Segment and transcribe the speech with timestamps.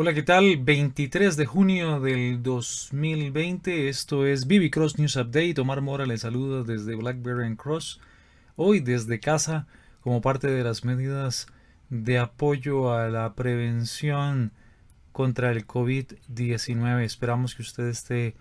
[0.00, 0.58] Hola, ¿qué tal?
[0.58, 5.60] 23 de junio del 2020, esto es BB Cross News Update.
[5.60, 8.00] Omar Mora les saluda desde Blackberry and Cross.
[8.54, 9.66] Hoy desde casa,
[10.00, 11.48] como parte de las medidas
[11.90, 14.52] de apoyo a la prevención
[15.10, 17.02] contra el COVID-19.
[17.02, 18.36] Esperamos que usted esté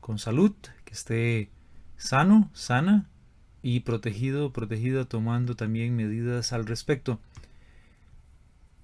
[0.00, 0.52] con salud,
[0.84, 1.50] que esté
[1.96, 3.08] sano, sana
[3.62, 7.18] y protegido, protegida, tomando también medidas al respecto.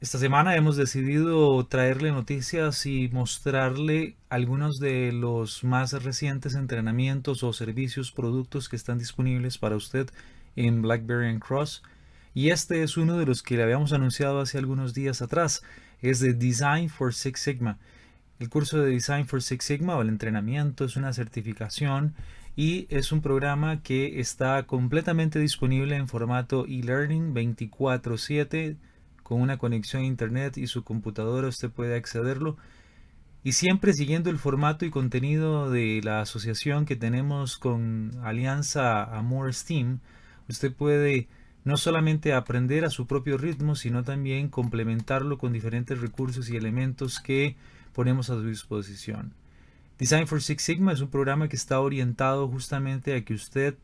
[0.04, 7.54] Esta semana hemos decidido traerle noticias y mostrarle algunos de los más recientes entrenamientos o
[7.54, 10.10] servicios, productos que están disponibles para usted
[10.56, 11.82] en BlackBerry and Cross.
[12.34, 15.62] Y este es uno de los que le habíamos anunciado hace algunos días atrás.
[16.02, 17.78] Es de Design for Six Sigma.
[18.38, 22.14] El curso de Design for Six Sigma o el entrenamiento es una certificación
[22.56, 28.76] y es un programa que está completamente disponible en formato e-learning 24/7
[29.24, 32.56] con una conexión a internet y su computadora usted puede accederlo
[33.46, 39.52] y siempre siguiendo el formato y contenido de la asociación que tenemos con Alianza Amor
[39.52, 40.00] Steam,
[40.48, 41.28] usted puede
[41.62, 47.20] no solamente aprender a su propio ritmo, sino también complementarlo con diferentes recursos y elementos
[47.20, 47.56] que
[47.92, 49.34] ponemos a su disposición.
[49.98, 53.76] Design for Six Sigma es un programa que está orientado justamente a que usted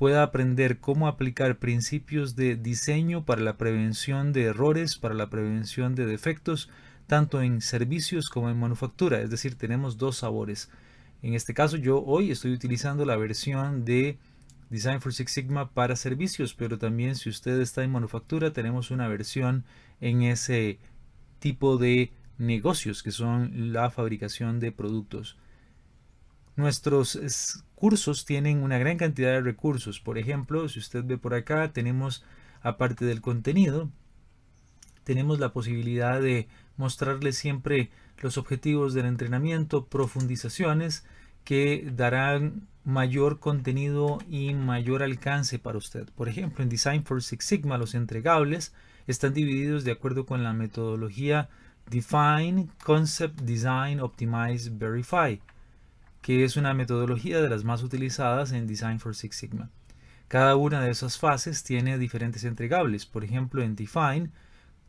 [0.00, 5.94] pueda aprender cómo aplicar principios de diseño para la prevención de errores, para la prevención
[5.94, 6.70] de defectos,
[7.06, 9.20] tanto en servicios como en manufactura.
[9.20, 10.70] Es decir, tenemos dos sabores.
[11.20, 14.16] En este caso yo hoy estoy utilizando la versión de
[14.70, 19.06] Design for Six Sigma para servicios, pero también si usted está en manufactura tenemos una
[19.06, 19.66] versión
[20.00, 20.78] en ese
[21.40, 25.36] tipo de negocios que son la fabricación de productos.
[26.60, 29.98] Nuestros cursos tienen una gran cantidad de recursos.
[29.98, 32.22] Por ejemplo, si usted ve por acá, tenemos,
[32.60, 33.88] aparte del contenido,
[35.02, 41.06] tenemos la posibilidad de mostrarle siempre los objetivos del entrenamiento, profundizaciones
[41.44, 46.10] que darán mayor contenido y mayor alcance para usted.
[46.10, 48.74] Por ejemplo, en Design for Six Sigma, los entregables
[49.06, 51.48] están divididos de acuerdo con la metodología
[51.88, 55.40] Define, Concept, Design, Optimize, Verify
[56.38, 59.70] es una metodología de las más utilizadas en Design for Six Sigma.
[60.28, 63.04] Cada una de esas fases tiene diferentes entregables.
[63.04, 64.30] Por ejemplo, en Define,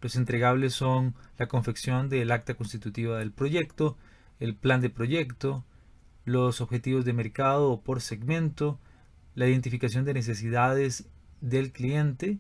[0.02, 3.98] los entregables son la confección del acta constitutiva del proyecto,
[4.40, 5.66] el plan de proyecto,
[6.26, 8.80] los objetivos de mercado por segmento,
[9.34, 11.10] la identificación de necesidades
[11.42, 12.38] del cliente,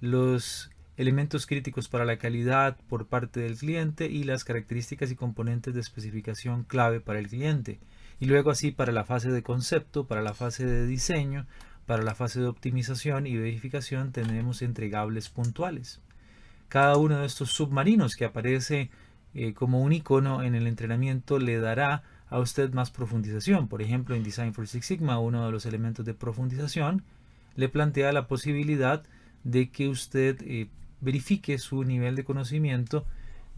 [0.00, 5.74] los elementos críticos para la calidad por parte del cliente y las características y componentes
[5.74, 7.80] de especificación clave para el cliente
[8.20, 11.46] y luego así para la fase de concepto, para la fase de diseño,
[11.86, 16.00] para la fase de optimización y verificación tenemos entregables puntuales.
[16.68, 18.90] Cada uno de estos submarinos que aparece
[19.34, 23.66] eh, como un icono en el entrenamiento le dará a usted más profundización.
[23.66, 27.02] Por ejemplo, en Design for Six Sigma, uno de los elementos de profundización
[27.56, 29.02] le plantea la posibilidad
[29.42, 30.68] de que usted eh,
[31.00, 33.04] verifique su nivel de conocimiento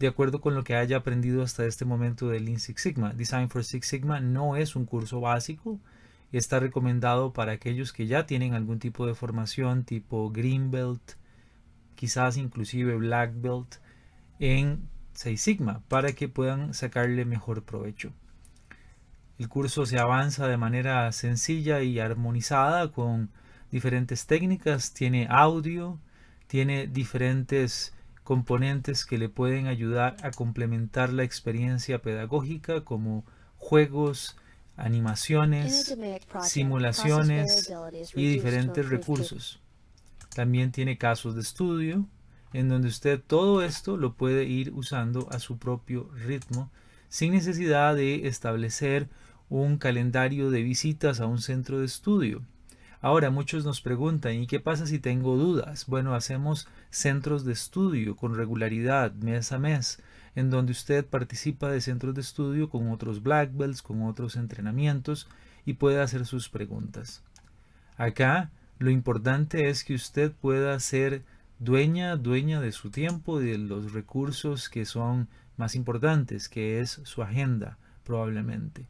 [0.03, 3.13] de acuerdo con lo que haya aprendido hasta este momento del Lean Six Sigma.
[3.13, 5.79] Design for Six Sigma no es un curso básico,
[6.33, 11.13] está recomendado para aquellos que ya tienen algún tipo de formación tipo Green Belt,
[11.95, 13.75] quizás inclusive Black Belt
[14.39, 18.11] en Six Sigma para que puedan sacarle mejor provecho.
[19.39, 23.29] El curso se avanza de manera sencilla y armonizada con
[23.71, 25.97] diferentes técnicas, tiene audio,
[26.47, 27.92] tiene diferentes
[28.23, 33.25] componentes que le pueden ayudar a complementar la experiencia pedagógica como
[33.57, 34.37] juegos,
[34.75, 35.95] animaciones,
[36.41, 37.71] simulaciones
[38.15, 39.59] y diferentes recursos.
[40.35, 42.05] También tiene casos de estudio
[42.53, 46.71] en donde usted todo esto lo puede ir usando a su propio ritmo
[47.09, 49.09] sin necesidad de establecer
[49.49, 52.41] un calendario de visitas a un centro de estudio.
[53.03, 55.87] Ahora muchos nos preguntan, ¿y qué pasa si tengo dudas?
[55.87, 60.01] Bueno, hacemos centros de estudio con regularidad, mes a mes,
[60.35, 65.27] en donde usted participa de centros de estudio con otros black belts, con otros entrenamientos
[65.65, 67.21] y puede hacer sus preguntas.
[67.97, 71.23] Acá lo importante es que usted pueda ser
[71.59, 75.27] dueña, dueña de su tiempo y de los recursos que son
[75.57, 78.85] más importantes, que es su agenda probablemente.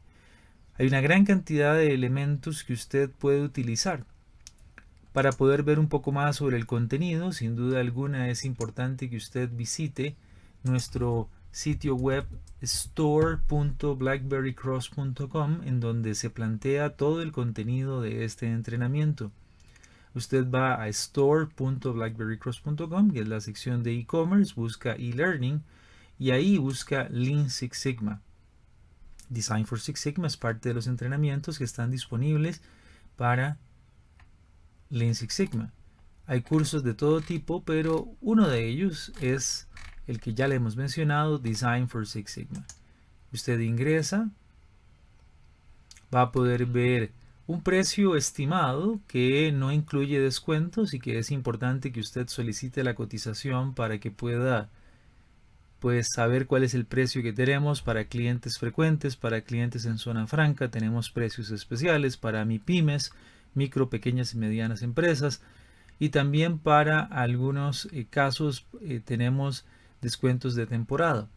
[0.78, 4.06] Hay una gran cantidad de elementos que usted puede utilizar.
[5.12, 9.18] Para poder ver un poco más sobre el contenido, sin duda alguna es importante que
[9.18, 10.16] usted visite
[10.64, 12.26] nuestro sitio web
[12.64, 19.32] store.blackberrycross.com en donde se plantea todo el contenido de este entrenamiento.
[20.16, 25.62] Usted va a store.blackberrycross.com, que es la sección de e-commerce, busca e-learning
[26.18, 28.20] y ahí busca Lean Six Sigma.
[29.30, 32.62] Design for Six Sigma es parte de los entrenamientos que están disponibles
[33.16, 33.58] para
[34.90, 35.72] Lean Six Sigma.
[36.26, 39.68] Hay cursos de todo tipo, pero uno de ellos es
[40.08, 42.66] el que ya le hemos mencionado, Design for Six Sigma.
[43.32, 44.30] Usted ingresa,
[46.14, 47.12] va a poder ver
[47.46, 52.96] un precio estimado que no incluye descuentos y que es importante que usted solicite la
[52.96, 54.70] cotización para que pueda
[55.84, 60.28] pues saber cuál es el precio que tenemos para clientes frecuentes, para clientes en zona
[60.28, 63.12] franca, tenemos precios especiales para MIPIMES,
[63.54, 65.42] micro, pequeñas y medianas empresas
[66.00, 69.66] y también para algunos eh, casos eh, tenemos
[70.02, 71.28] descuentos de temporada.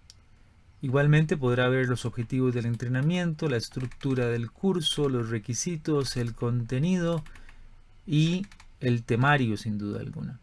[0.81, 7.25] Igualmente podrá ver los objetivos del entrenamiento, la estructura del curso, los requisitos, el contenido
[8.07, 8.47] y
[8.79, 10.39] el temario sin duda alguna.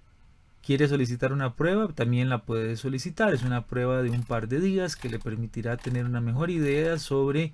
[0.65, 1.89] ¿Quiere solicitar una prueba?
[1.89, 3.33] También la puede solicitar.
[3.33, 6.97] Es una prueba de un par de días que le permitirá tener una mejor idea
[6.99, 7.51] sobre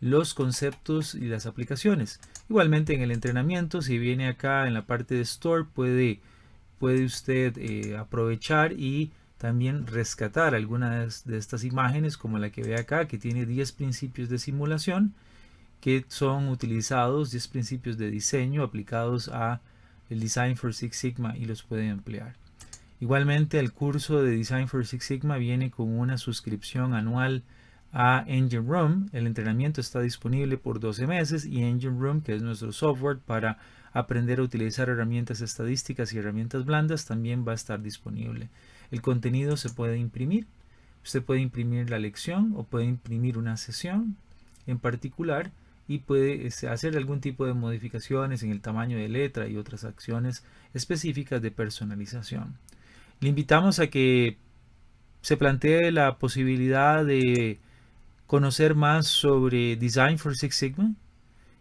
[0.00, 2.20] los conceptos y las aplicaciones.
[2.50, 6.20] Igualmente en el entrenamiento, si viene acá en la parte de Store, puede,
[6.78, 12.76] puede usted eh, aprovechar y también rescatar algunas de estas imágenes como la que ve
[12.76, 15.14] acá que tiene 10 principios de simulación
[15.80, 19.60] que son utilizados 10 principios de diseño aplicados a
[20.10, 22.41] el Design for Six Sigma y los puede emplear.
[23.02, 27.42] Igualmente el curso de Design for Six Sigma viene con una suscripción anual
[27.92, 29.08] a Engine Room.
[29.12, 33.58] El entrenamiento está disponible por 12 meses y Engine Room, que es nuestro software para
[33.92, 38.50] aprender a utilizar herramientas estadísticas y herramientas blandas, también va a estar disponible.
[38.92, 40.46] El contenido se puede imprimir.
[41.02, 44.16] Usted puede imprimir la lección o puede imprimir una sesión
[44.68, 45.50] en particular
[45.88, 49.82] y puede este, hacer algún tipo de modificaciones en el tamaño de letra y otras
[49.82, 52.54] acciones específicas de personalización.
[53.22, 54.36] Le invitamos a que
[55.20, 57.60] se plantee la posibilidad de
[58.26, 60.92] conocer más sobre Design for Six Sigma,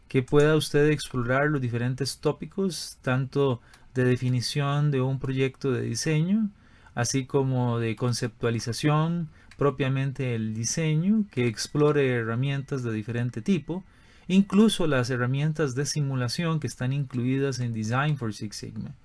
[0.07, 3.61] que pueda usted explorar los diferentes tópicos, tanto
[3.93, 6.49] de definición de un proyecto de diseño,
[6.95, 13.83] así como de conceptualización, propiamente el diseño, que explore herramientas de diferente tipo,
[14.27, 18.95] incluso las herramientas de simulación que están incluidas en Design for Six Sigma.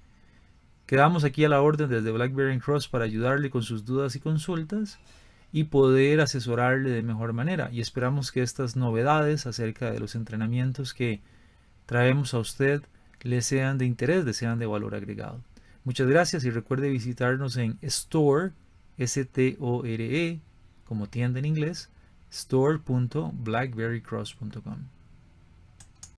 [0.87, 5.00] Quedamos aquí a la orden desde BlackBerry Cross para ayudarle con sus dudas y consultas
[5.53, 7.71] y poder asesorarle de mejor manera.
[7.73, 11.21] Y esperamos que estas novedades acerca de los entrenamientos que
[11.87, 12.83] traemos a usted
[13.23, 15.41] le sean de interés, le sean de valor agregado.
[15.85, 18.53] Muchas gracias y recuerde visitarnos en store,
[18.99, 20.41] S-T-O-R-E,
[20.85, 21.91] como tienda en inglés,
[22.31, 24.95] store.blackberrycross.com.